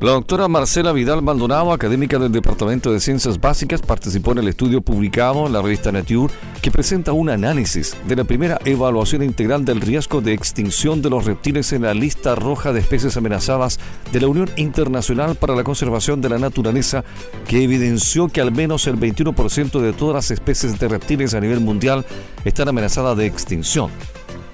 [0.00, 4.80] La doctora Marcela Vidal Maldonado, académica del Departamento de Ciencias Básicas, participó en el estudio
[4.80, 9.82] publicado en la revista Nature que presenta un análisis de la primera evaluación integral del
[9.82, 13.78] riesgo de extinción de los reptiles en la lista roja de especies amenazadas
[14.10, 17.04] de la Unión Internacional para la Conservación de la Naturaleza,
[17.46, 21.60] que evidenció que al menos el 21% de todas las especies de reptiles a nivel
[21.60, 22.06] mundial
[22.46, 23.90] están amenazadas de extinción.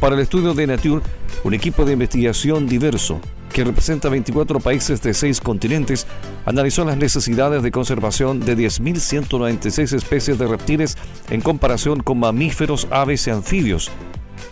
[0.00, 1.02] Para el estudio de Nature,
[1.44, 6.06] un equipo de investigación diverso que representa 24 países de 6 continentes,
[6.46, 10.96] analizó las necesidades de conservación de 10.196 especies de reptiles
[11.30, 13.90] en comparación con mamíferos, aves y anfibios.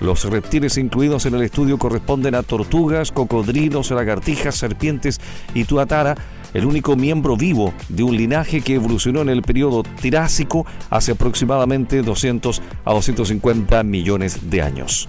[0.00, 5.20] Los reptiles incluidos en el estudio corresponden a tortugas, cocodrilos, lagartijas, serpientes
[5.54, 6.14] y tuatara,
[6.54, 12.02] el único miembro vivo de un linaje que evolucionó en el periodo Tirásico hace aproximadamente
[12.02, 15.08] 200 a 250 millones de años.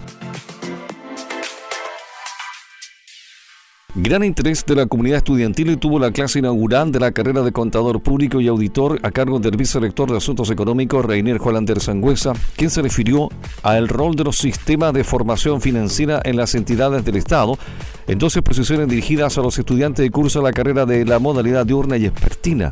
[3.95, 7.99] Gran interés de la comunidad estudiantil tuvo la clase inaugural de la carrera de contador
[8.01, 12.83] público y auditor a cargo del vicerrector de Asuntos Económicos, Reinier Hollander Sangüesa, quien se
[12.83, 13.29] refirió
[13.63, 17.57] al rol de los sistemas de formación financiera en las entidades del Estado,
[18.05, 21.65] en dos exposiciones dirigidas a los estudiantes de curso de la carrera de la modalidad
[21.65, 22.69] diurna y expertina.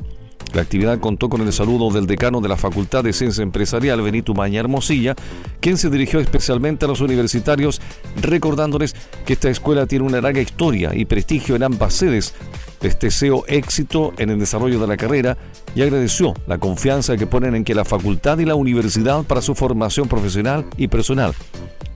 [0.54, 4.34] La actividad contó con el saludo del decano de la Facultad de Ciencia Empresarial, Benito
[4.34, 5.16] Maña Hermosilla,
[5.60, 7.82] quien se dirigió especialmente a los universitarios,
[8.22, 12.34] recordándoles que esta escuela tiene una larga historia y prestigio en ambas sedes.
[12.82, 15.38] Les deseo éxito en el desarrollo de la carrera
[15.76, 19.56] y agradeció la confianza que ponen en que la facultad y la universidad para su
[19.56, 21.34] formación profesional y personal.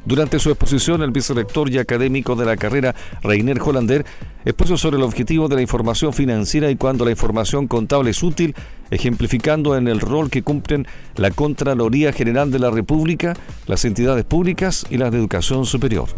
[0.03, 4.03] Durante su exposición, el vicerrector y académico de la carrera, Reiner Hollander,
[4.45, 8.55] expuso sobre el objetivo de la información financiera y cuando la información contable es útil,
[8.89, 13.35] ejemplificando en el rol que cumplen la Contraloría General de la República,
[13.67, 16.09] las entidades públicas y las de educación superior.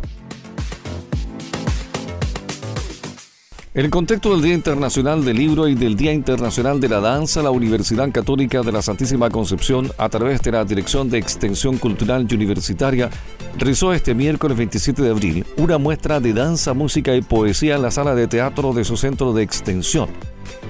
[3.75, 7.41] En el contexto del Día Internacional del Libro y del Día Internacional de la Danza,
[7.41, 12.27] la Universidad Católica de la Santísima Concepción, a través de la Dirección de Extensión Cultural
[12.29, 13.09] y Universitaria,
[13.57, 17.89] realizó este miércoles 27 de abril una muestra de danza, música y poesía en la
[17.89, 20.07] sala de teatro de su centro de extensión,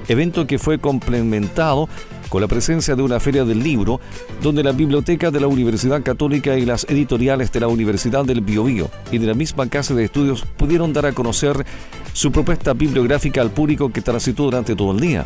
[0.08, 1.90] evento que fue complementado
[2.30, 4.00] con la presencia de una feria del libro,
[4.42, 8.90] donde la biblioteca de la Universidad Católica y las editoriales de la Universidad del Biobío
[9.12, 11.66] y de la misma casa de estudios pudieron dar a conocer
[12.14, 15.26] su propuesta bibliográfica al público que transitó durante todo el día.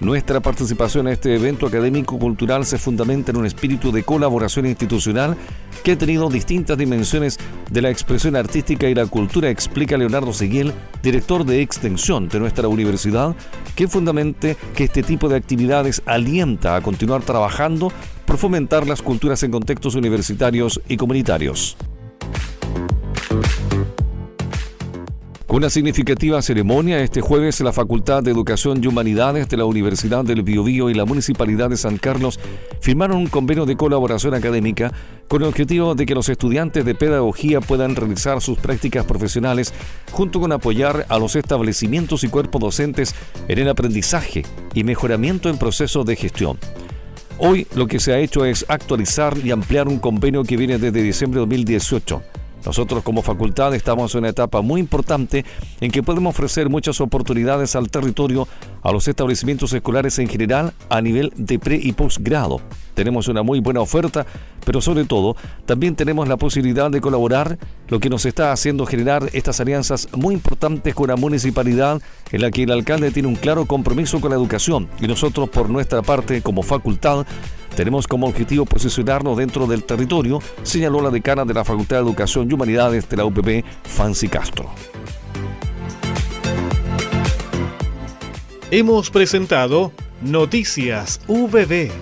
[0.00, 5.36] Nuestra participación en este evento académico-cultural se fundamenta en un espíritu de colaboración institucional
[5.82, 7.36] que ha tenido distintas dimensiones
[7.68, 10.72] de la expresión artística y la cultura, explica Leonardo Seguiel,
[11.02, 13.34] director de extensión de nuestra universidad,
[13.74, 17.92] que fundamente que este tipo de actividades alienta a continuar trabajando
[18.24, 21.76] por fomentar las culturas en contextos universitarios y comunitarios.
[25.48, 30.22] Con una significativa ceremonia, este jueves la Facultad de Educación y Humanidades de la Universidad
[30.22, 32.38] del Biobío y la Municipalidad de San Carlos
[32.82, 34.92] firmaron un convenio de colaboración académica
[35.26, 39.72] con el objetivo de que los estudiantes de pedagogía puedan realizar sus prácticas profesionales
[40.12, 43.14] junto con apoyar a los establecimientos y cuerpos docentes
[43.48, 44.44] en el aprendizaje
[44.74, 46.58] y mejoramiento en procesos de gestión.
[47.38, 51.02] Hoy lo que se ha hecho es actualizar y ampliar un convenio que viene desde
[51.02, 52.22] diciembre de 2018
[52.64, 55.44] nosotros como facultad estamos en una etapa muy importante
[55.80, 58.48] en que podemos ofrecer muchas oportunidades al territorio,
[58.82, 62.60] a los establecimientos escolares en general, a nivel de pre y posgrado.
[62.94, 64.26] Tenemos una muy buena oferta,
[64.64, 65.36] pero sobre todo
[65.66, 67.58] también tenemos la posibilidad de colaborar,
[67.88, 72.02] lo que nos está haciendo generar estas alianzas muy importantes con la municipalidad,
[72.32, 75.70] en la que el alcalde tiene un claro compromiso con la educación y nosotros por
[75.70, 77.24] nuestra parte como facultad
[77.78, 82.50] tenemos como objetivo posicionarnos dentro del territorio, señaló la decana de la Facultad de Educación
[82.50, 84.68] y Humanidades de la UPP, Fancy Castro.
[88.72, 91.92] Hemos presentado Noticias VB